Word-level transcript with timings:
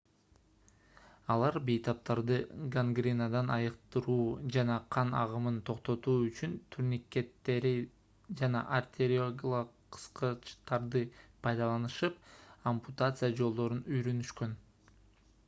алар 1.33 1.57
бейтаптарды 1.65 2.37
гангренадан 2.75 3.49
айыктыруу 3.55 4.15
жана 4.55 4.77
кан 4.95 5.11
агымын 5.19 5.59
токтотуу 5.69 6.15
үчүн 6.29 6.55
турникеттерди 6.75 7.73
жана 8.41 8.63
артериялык 8.77 9.43
кыскычтарды 9.97 11.03
пайдаланышып 11.49 12.17
ампутация 12.73 13.29
жолдорун 13.43 13.85
үйрөнүшкөн 13.93 14.57